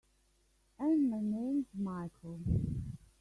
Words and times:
And 0.79 1.11
my 1.11 1.19
name's 1.19 1.67
Michael. 1.77 2.39